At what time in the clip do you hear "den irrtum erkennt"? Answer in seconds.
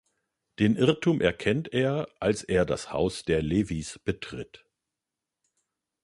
0.57-1.73